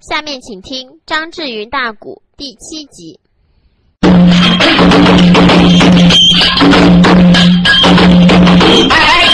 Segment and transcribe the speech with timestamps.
[0.00, 3.18] 下面请听张志云大鼓第七集。
[4.00, 4.08] 哎，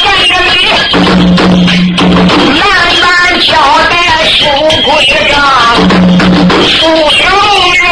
[0.03, 0.57] 跟着你，
[2.59, 2.65] 慢
[3.03, 3.05] 慢
[3.41, 3.53] 交
[3.91, 4.47] 代书
[4.85, 4.89] 规
[5.31, 5.35] 章，
[6.67, 7.29] 书有
[7.77, 7.87] 人，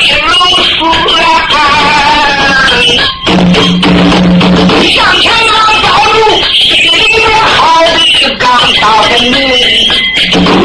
[4.83, 6.15] 向前忙抱住，
[6.59, 7.59] 心里面好
[7.95, 7.99] 比
[8.37, 8.43] 刚
[8.81, 9.31] 到的女，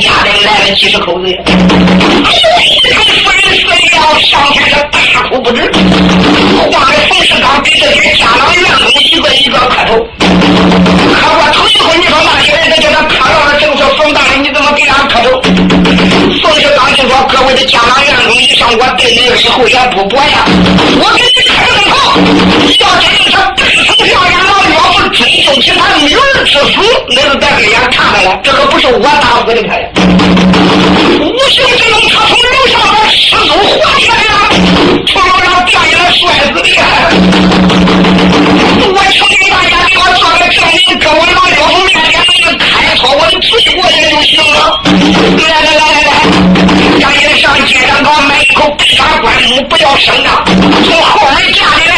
[0.00, 1.26] 家里来了几十口子。
[1.26, 5.62] 哎呦，一看夫人死了，上前是大哭不止。
[6.70, 10.06] 话的冯世刚给这些家郎员工一个一个磕头。
[11.14, 15.40] 磕过头以后，你说那些人都叫他磕到了，正说冯大人，你怎么给俺磕头？
[16.42, 20.44] 冯世刚就说：各位的家郎员工，以上我对你以后也不薄呀，
[21.00, 21.94] 我给你磕个头。
[22.78, 22.86] 要
[25.60, 26.72] 其他女儿之死，
[27.08, 29.88] 那是在给眼看着了，这可不是我打死的他呀。
[31.20, 34.38] 无形之中，他从楼上把失足滑下来了，
[35.06, 36.78] 从楼上掉下来摔死的呀。
[38.90, 44.80] 我求求大家给我做个证明，跟我老岳父面前那个开脱我的罪过也就行了。
[45.36, 46.10] 来来来来来，
[47.00, 50.44] 赶紧上街上给我买一口白茶棺木，不要声张，
[50.84, 51.92] 从后门家里来。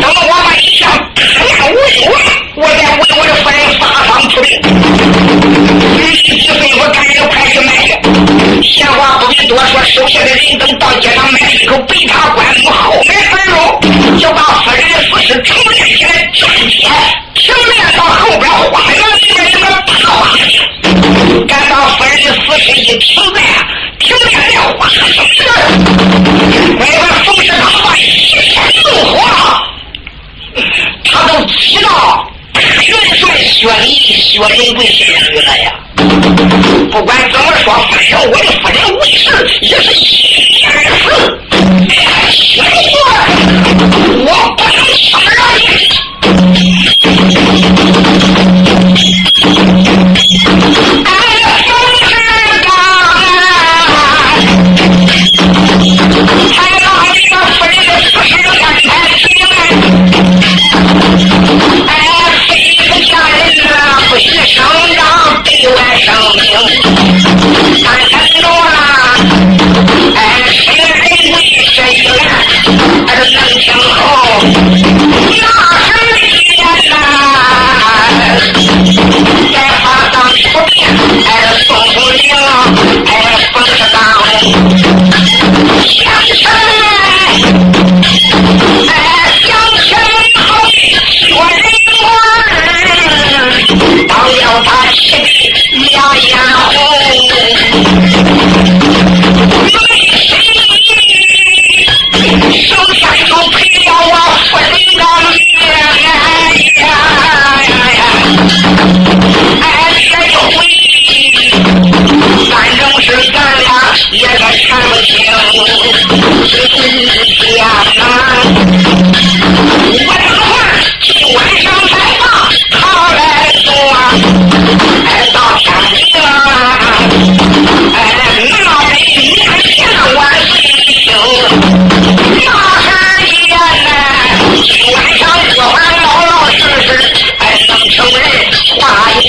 [0.00, 0.90] 等我把一项
[9.86, 16.90] 手下的人等到街上买了一口白茶棺木，后门而入，就把夫人的死尸重练起来，站起来，
[17.34, 20.44] 平面到后边花园里面一个大花去。
[21.46, 23.40] 赶到夫人的死尸一停在
[23.98, 25.02] 停在了花生
[25.34, 25.54] 这儿，
[26.78, 28.00] 为了冯世刚把一
[28.40, 29.14] 片怒火。
[31.04, 32.60] 他都知道元
[33.14, 35.72] 帅薛礼、薛仁贵是两个了呀。
[36.90, 39.30] 不管怎么说，反正我的夫人为事
[39.60, 41.06] 也是一件事。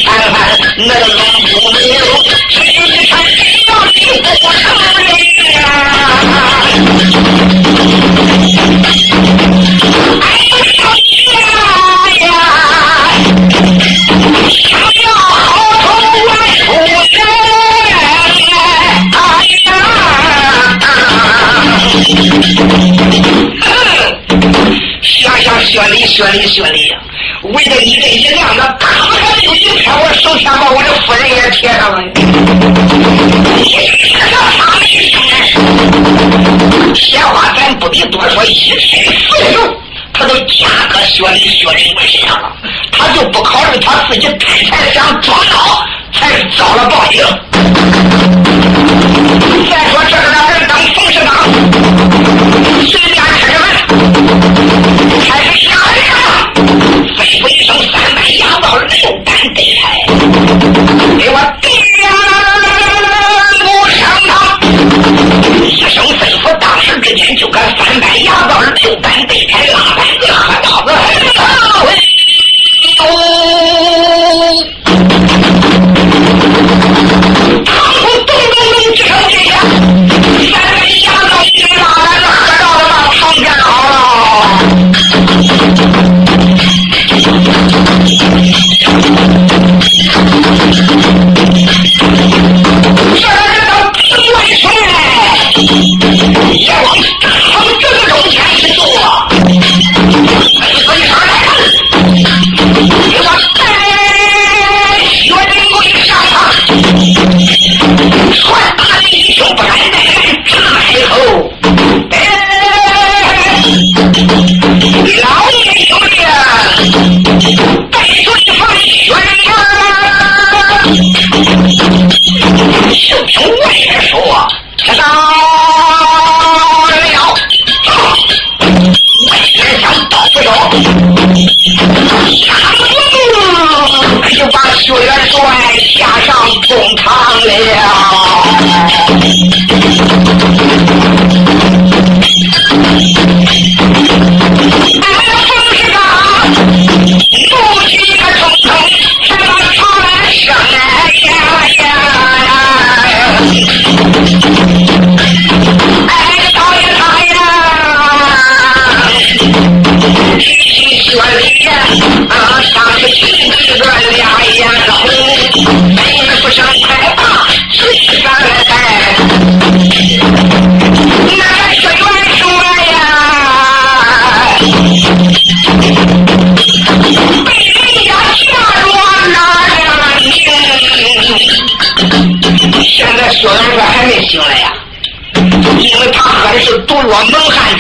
[0.04, 0.36] 看看
[0.78, 1.20] 那个龙
[1.52, 1.82] 不灵，
[2.54, 2.72] 看一
[3.06, 3.98] 看又要立
[5.54, 5.60] 呀？
[10.22, 10.56] 哎呀
[15.02, 15.08] 呀！
[16.66, 16.90] 不冤
[17.90, 17.96] 呀？
[19.14, 19.16] 哎
[19.66, 19.70] 呀！
[25.02, 25.06] 想
[25.42, 26.58] 想说哩说哩说，
[27.66, 28.78] 这一个一辆那。
[29.54, 32.02] 一天，我首先把我的夫人也贴上了。
[33.56, 35.02] 贴上他的身，
[36.94, 39.74] 闲话咱不必多说，一身肥肉，
[40.14, 42.52] 他都加个学礼学礼为上了，
[42.92, 45.82] 他就不考虑他自己刚才想装孬，
[46.14, 46.28] 才
[46.58, 47.24] 遭了报应。
[49.70, 51.32] 再说这个两人当冯世刚，
[58.68, 60.67] 到六班得。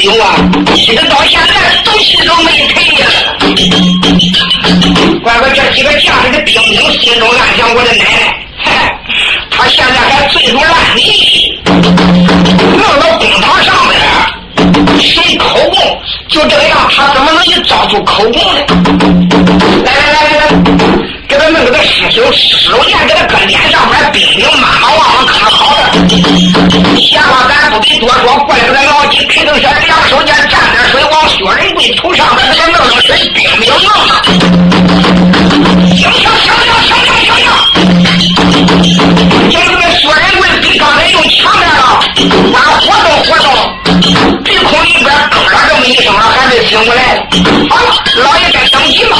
[0.08, 0.36] 蒙汗酒啊，
[0.74, 3.08] 一直到现在东西都没赔呀。
[5.22, 8.98] 怪不得这几个将士的兵丁心中暗想：我的奶奶，嗨，
[9.52, 14.00] 他现在还醉入烂泥，弄到公堂上面，
[15.02, 16.02] 谁口供？
[16.30, 18.62] 就这样，他怎么能去招出口供呢？
[19.84, 20.48] 来来来来来，
[21.28, 25.87] 给他弄个个尸首，尸首锏给他搁脸上面，兵丁妈妈往往看好了。
[27.00, 33.80] 闲话咱不必多说，怪不得老鸡裴正轩两手间沾点水往薛仁贵头上边给他弄了水，冰冰凉。
[35.96, 37.46] 行行行行行行行行，
[39.50, 41.82] 今个薛仁贵比刚才又强点了，
[42.54, 43.48] 俺活动活动。
[44.44, 47.01] 鼻孔里边咯啦这么一声，还没醒过来。
[47.70, 47.89] 好、了，
[48.24, 49.18] 老爷该等急了？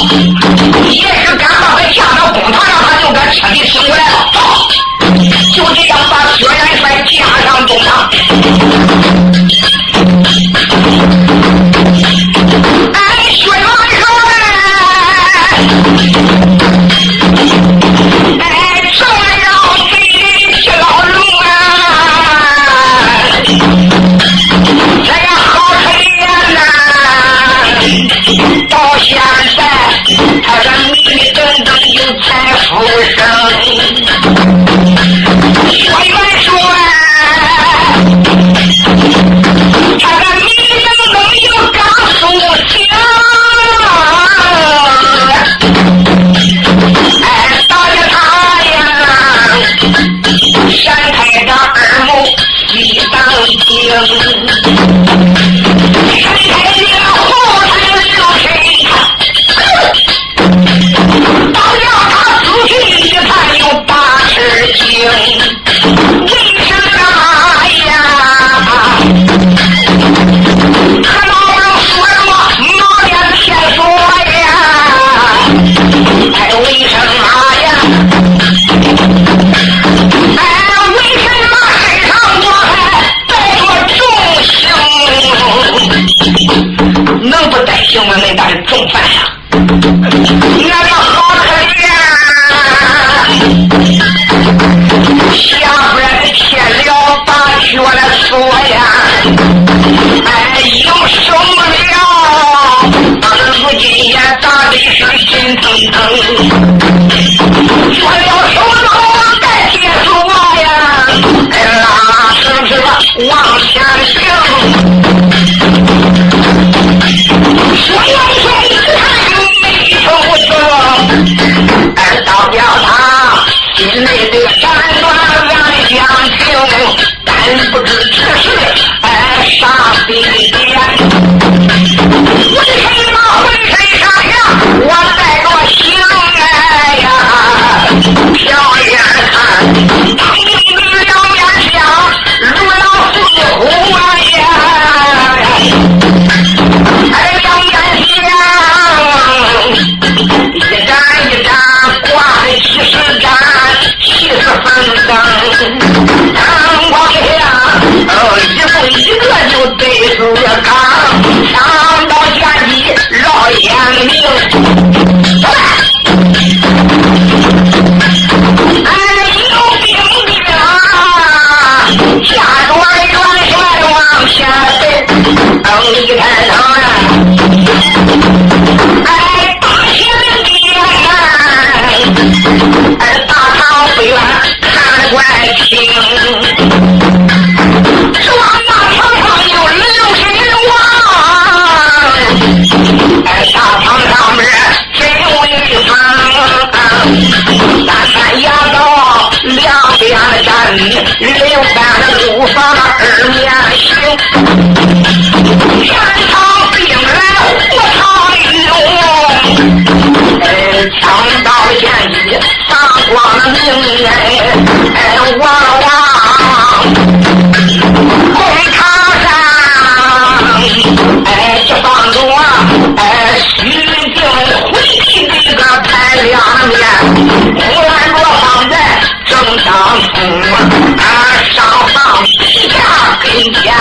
[230.18, 233.72] 啊，上上下下跟前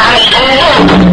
[0.99, 1.06] 走。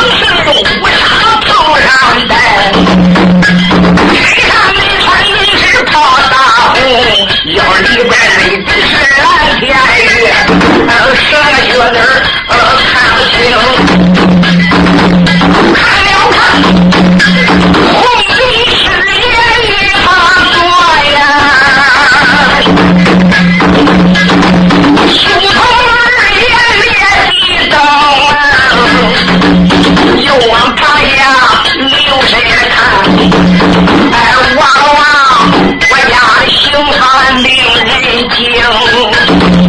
[0.00, 0.24] 你是
[0.80, 1.88] 五杀头上
[2.28, 2.32] 戴
[4.12, 4.52] 身上
[5.00, 5.92] 穿衣是怕
[6.28, 6.74] 大红
[7.46, 10.34] 要礼拜的十来天日
[10.88, 11.98] 还十个小妮
[37.44, 39.63] 没有泪就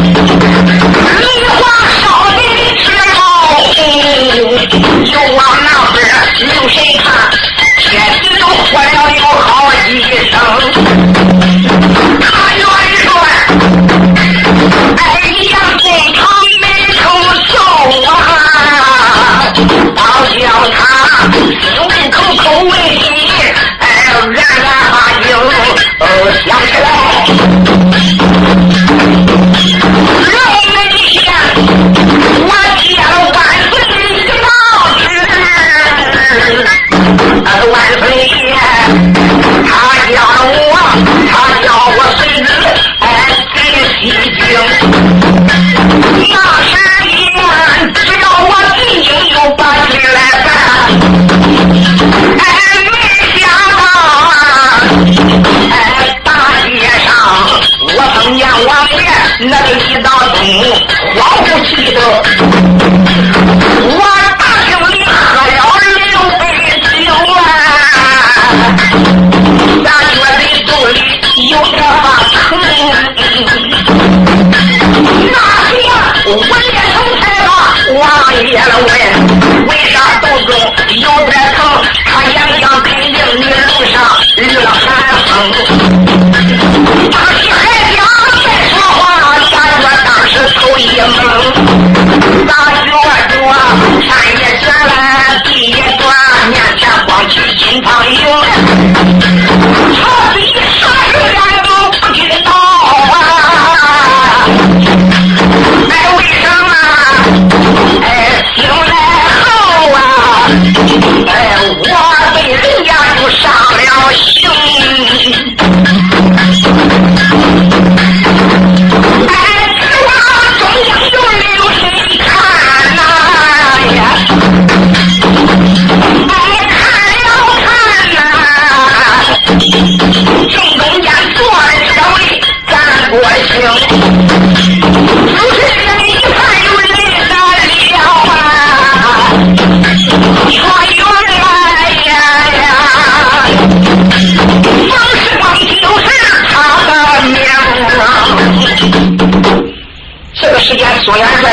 [0.00, 0.51] Música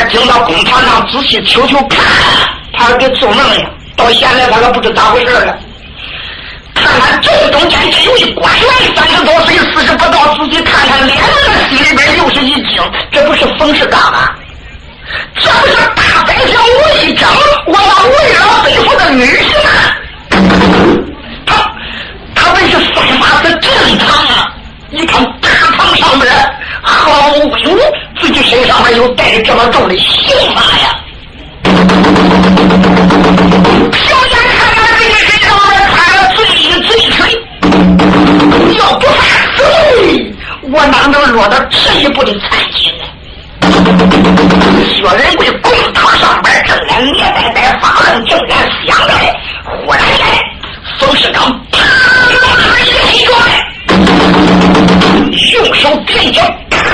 [0.10, 2.04] 听到公堂上仔细瞅瞅看，
[2.74, 3.70] 他给做梦呀！
[3.96, 5.58] 到现在他可不知咋回事了。
[6.74, 14.32] 看看正中间这位官员，三十多岁，四十不到，仔细看看脸子，心里边又是一惊，这不是冯世刚吗？
[15.36, 17.30] 这不是大宰相吴一征，
[17.68, 19.70] 我那为了背负的女婿吗？
[21.46, 21.72] 他
[22.34, 24.54] 他们是三马子正堂啊！
[24.90, 26.28] 你看大堂上面
[26.90, 27.80] 毫无威武，
[28.20, 30.96] 自己身上还有带着这么重的刑罚呀！
[33.94, 35.48] 小眼看看自己身上
[35.94, 37.18] 穿了罪衣罪锤，
[38.78, 39.18] 要不犯
[39.56, 39.64] 罪，
[40.64, 43.04] 我哪能落到这一步的残疾呢？
[44.86, 49.14] 薛仁贵公堂上边正在面呆呆发愣，正在想着，
[49.86, 50.26] 忽然间，
[50.98, 51.78] 冯世刚啪
[52.30, 52.68] 一个腿
[53.26, 53.30] 转，
[55.54, 56.42] 用手点脚，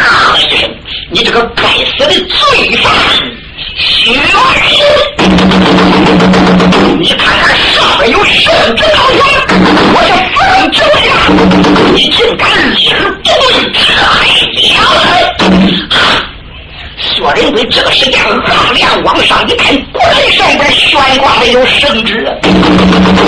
[0.05, 0.69] 咔一声，
[1.09, 2.93] 你这个该死的罪犯！
[3.77, 4.21] 徐元
[6.99, 9.19] 你看看上面有圣旨高员，
[9.93, 11.13] 我是奉旨为大，
[11.93, 13.33] 你竟敢立而不对，
[13.73, 13.83] 太
[14.51, 14.73] 娘！
[16.97, 22.25] 薛仁贵这个时间昂脸往上一看，果然上边悬挂的有圣旨，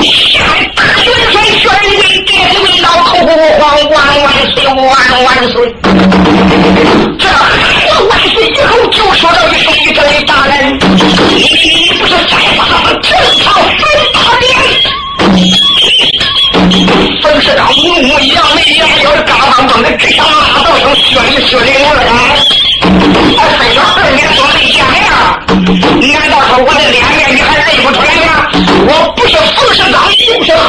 [0.02, 0.44] 下
[0.76, 4.86] 大元帅薛仁贵跌跪倒，口皇万万岁，万
[5.24, 5.76] 万岁！
[18.68, 22.04] 目扬眉，眼要是刚刚蹦的，只想骂道声：“薛礼薛礼我来！”
[23.38, 25.00] 我分说二年多没见面，
[26.14, 28.30] 难道说我的脸面你还认不出来吗？
[28.88, 30.68] 我不是冯世刚，就是何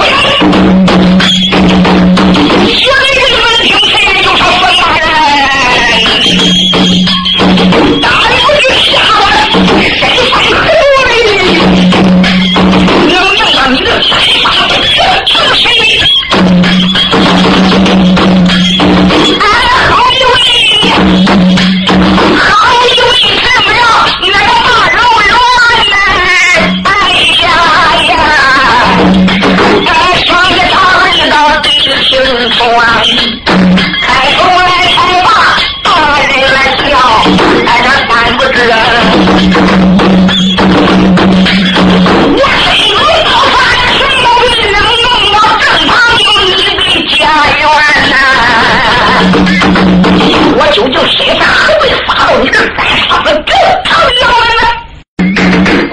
[49.31, 54.63] 我就叫身上还未发到你的三叉子，给我疼死我了！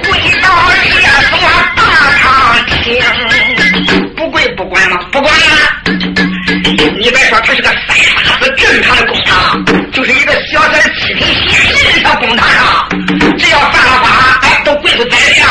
[0.04, 0.10] 跪
[0.42, 0.48] 到
[0.84, 0.88] 列
[1.30, 1.34] 车
[1.76, 1.80] 大
[2.22, 2.24] 堂
[2.84, 3.04] 前，
[4.16, 4.98] 不跪不管吗？
[5.12, 5.40] 不管了。
[6.98, 12.88] 你别说，他是个三叉子，正常的公堂，就是一个小小的七品县令的公堂啊，
[13.38, 15.46] 只要犯了法，哎，都跪在地上。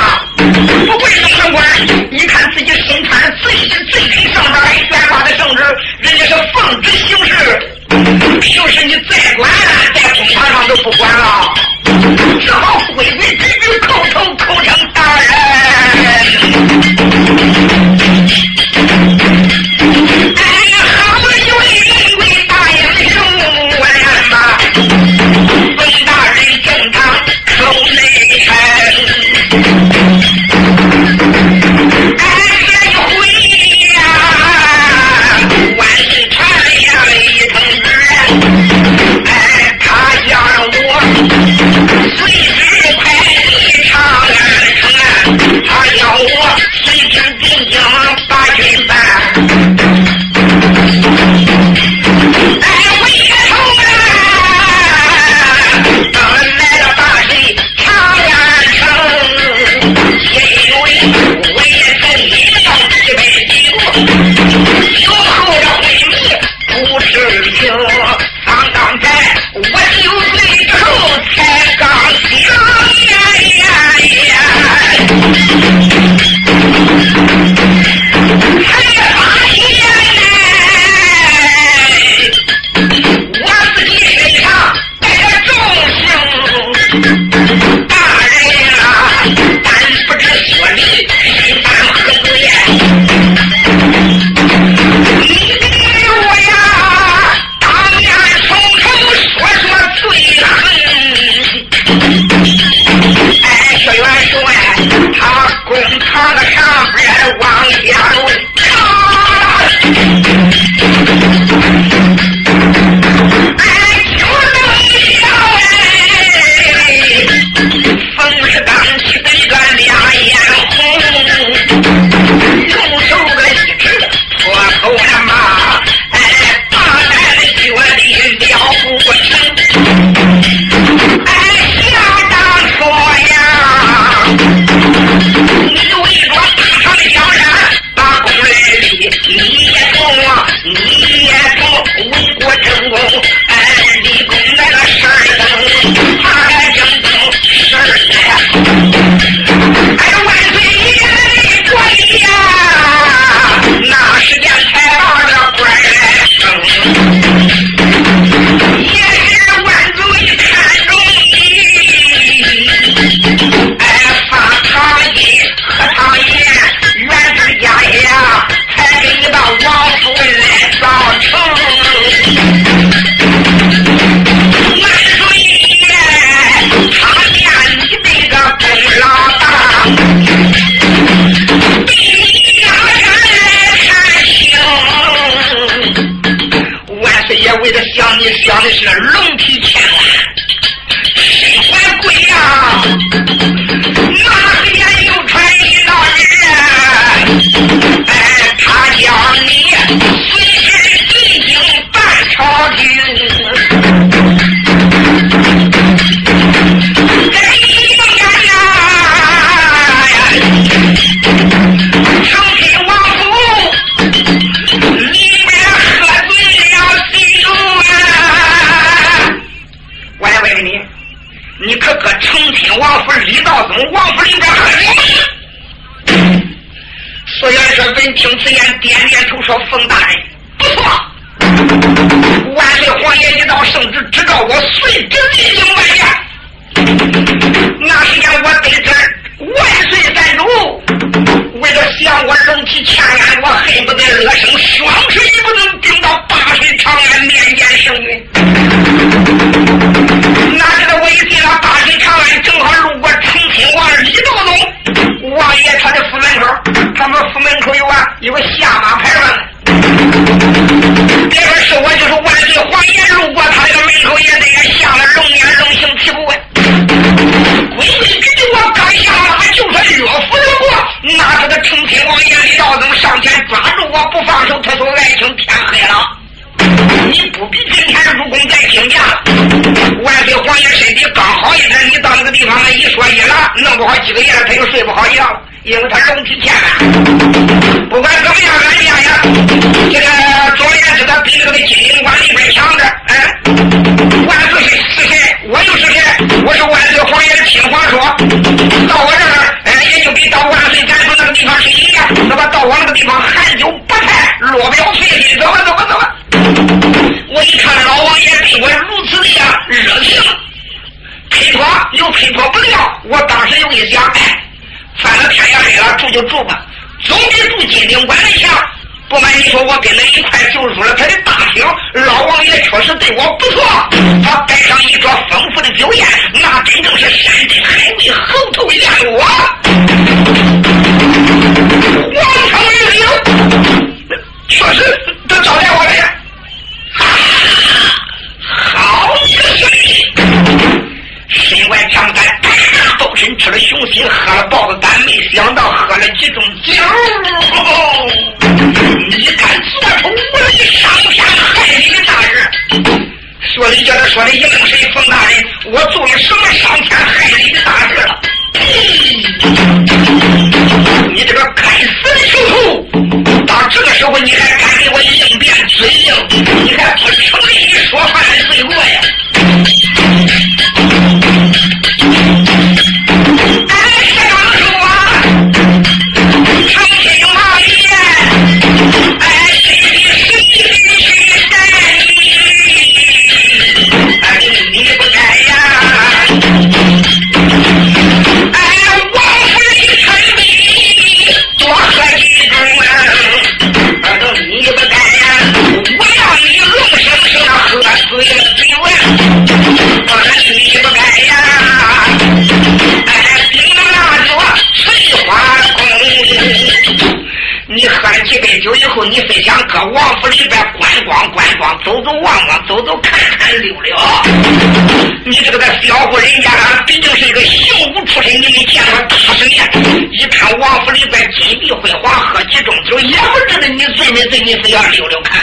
[424.31, 425.43] 是你是要溜溜看，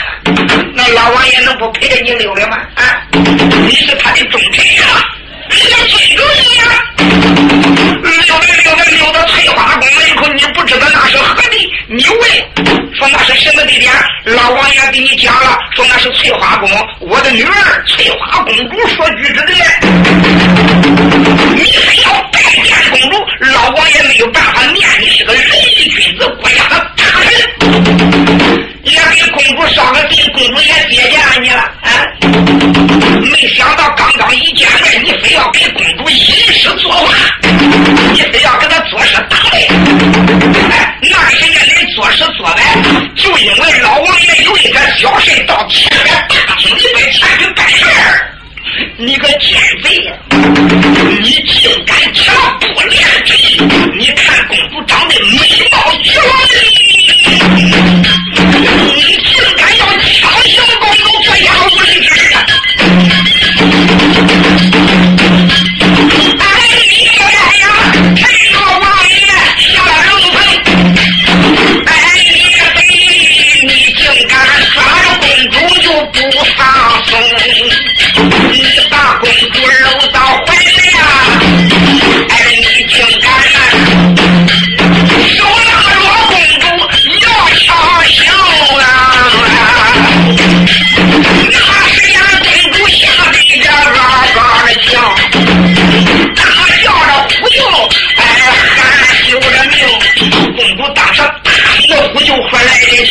[0.74, 2.58] 那老王爷能不陪着你溜溜吗？
[2.74, 4.82] 啊，你是他的忠臣呀，
[5.48, 6.64] 人家尊重你呀。
[8.02, 11.70] 溜溜溜到翠花宫门口，你不知道那是何地？
[11.88, 12.20] 你问，
[12.94, 13.92] 说那是什么地点？
[14.24, 16.68] 老王爷给你讲了，说那是翠花宫，
[17.00, 19.52] 我的女儿翠花公主所居住的。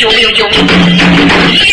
[0.02, 1.71] 救命救命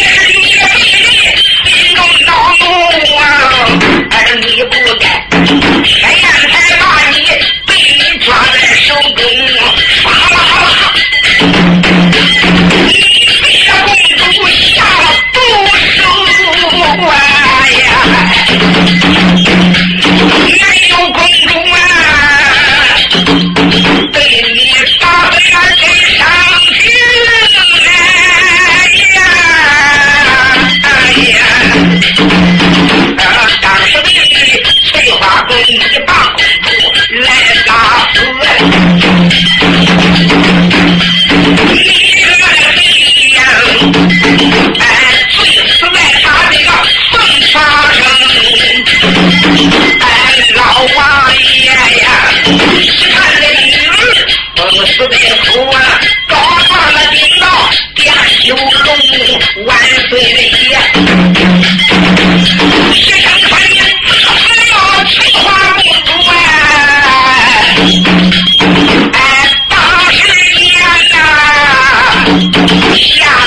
[73.10, 73.37] 下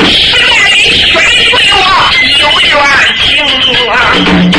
[0.00, 2.80] 不要把你锤我
[3.26, 4.49] 你永远不啊。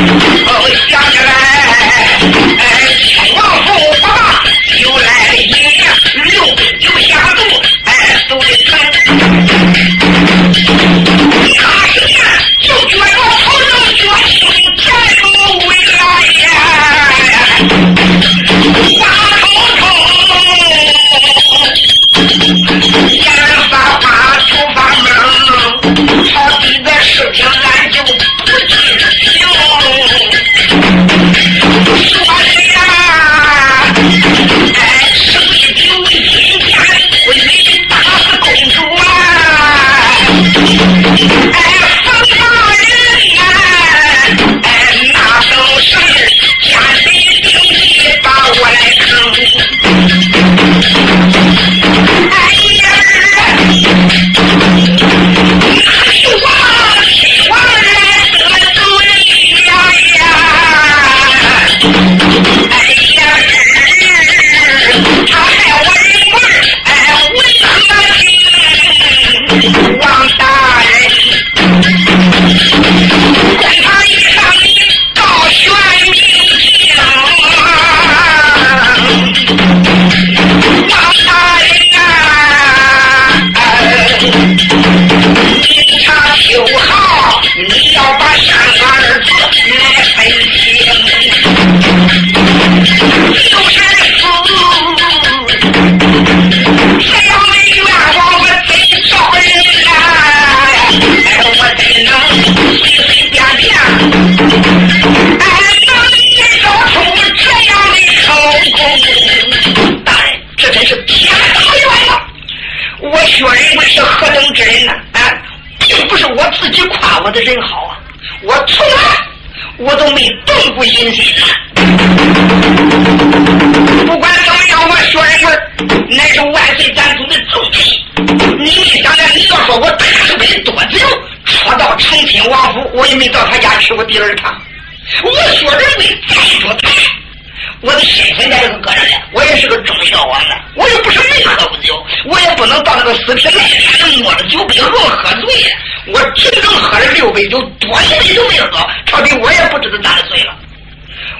[147.21, 148.67] 六杯酒，多一杯都没喝，
[149.11, 150.57] 到底我也不知道咋的醉了。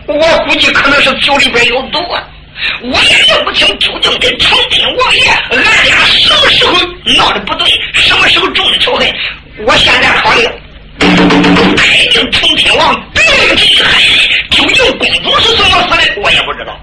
[0.05, 2.21] 我估计可能是酒里边有毒啊！
[2.83, 6.73] 我也认不清究竟跟承天王爷俺俩什么时候
[7.17, 9.11] 闹的不对，什么时候种的仇恨。
[9.65, 10.47] 我现在考虑，
[10.99, 13.99] 肯定承天王别有这一害，
[14.51, 16.79] 究竟公主是怎么死的，我也不知道。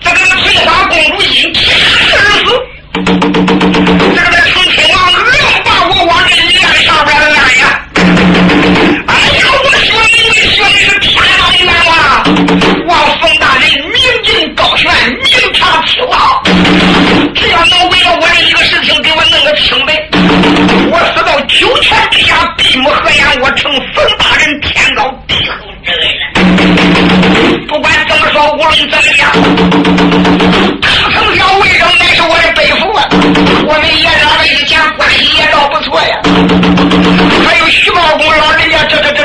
[0.00, 3.57] 这个翠花公主因天而死。
[22.24, 26.24] 下，闭目合眼，我成冯大人天高地厚之人了。
[27.68, 29.30] 不管怎么说，无论怎么样，
[30.80, 33.08] 大丞相魏征乃是我的背父啊！
[33.66, 36.18] 我们爷俩以前关系也倒不错呀。
[37.46, 39.17] 还有徐茂公老人家，这这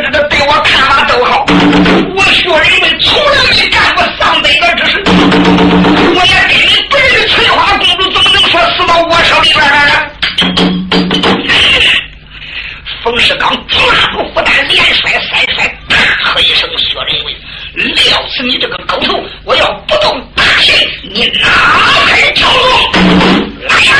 [13.03, 13.79] 冯世刚抓
[14.13, 17.35] 住负担，连摔三摔，大喝一声：“薛仁贵！”
[17.75, 19.21] 撂死你这个狗头！
[19.43, 20.73] 我要不动大刑，
[21.11, 22.63] 你哪还条路？
[23.67, 23.93] 来呀！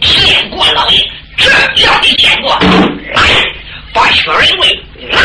[0.00, 1.06] 见过老爷，
[1.36, 1.50] 这
[1.84, 2.58] 要你见过。
[3.12, 3.22] 来，
[3.92, 5.20] 把薛仁贵拉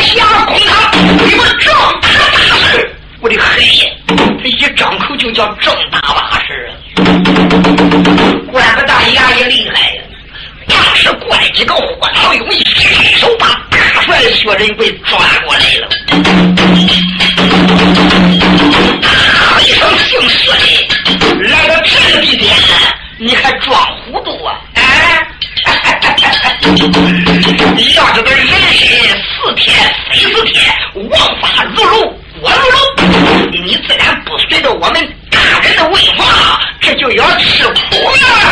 [0.00, 0.90] 下公堂，
[1.26, 2.38] 你们正大大
[2.72, 2.96] 事！
[3.20, 3.96] 我的黑爷，
[4.42, 5.46] 这一张口就叫
[12.28, 12.62] 火唐勇，一
[13.16, 15.88] 手把大帅薛仁贵抓过来了。
[19.02, 22.54] 啊一声姓薛的，来到这个地点，
[23.18, 24.60] 你还装糊涂啊？
[24.74, 25.26] 哎，
[27.96, 38.47] 要这个人参四天非四天，王法如龙，我如龙，你自然不随着我们大人的问法，这就要吃苦了。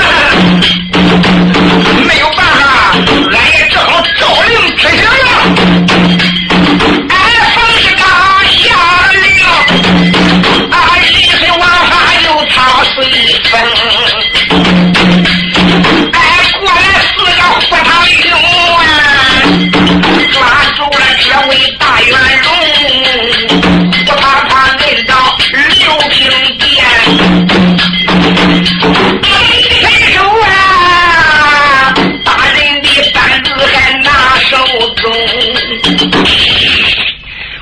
[29.70, 31.94] 伸手啊！
[32.24, 34.10] 大人的板子还拿
[34.40, 34.56] 手
[34.96, 35.04] 中，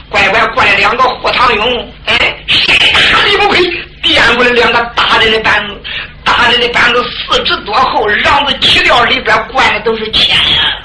[0.08, 2.74] 乖乖过来两个火堂勇，哎，谁
[3.12, 3.60] 大力不亏，
[4.02, 5.80] 垫过来两个大人的板子，
[6.24, 10.80] 大人的板子四指多厚，瓤子漆料里边灌的都是铅呀！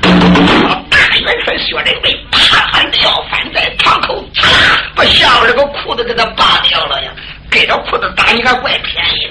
[0.90, 4.48] 大元帅薛仁贵啪啪撂翻在堂口，嚓，
[4.96, 7.12] 把下边这个裤子给他扒掉了呀！
[7.52, 9.28] 给着裤子打，你还怪便宜。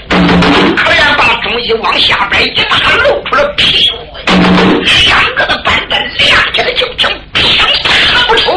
[0.77, 3.97] 可怜把中医往下边一打，露出了屁股，
[5.07, 7.41] 两个的板凳亮起来就听啪
[8.15, 8.55] 啪不出。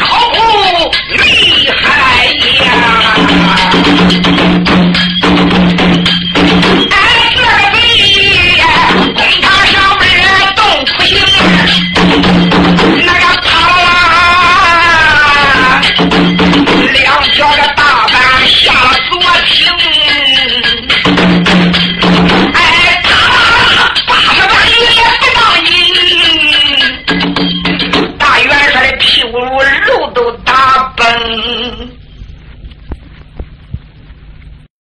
[0.00, 0.30] 好
[1.10, 2.26] 厉害
[2.64, 2.68] 呀！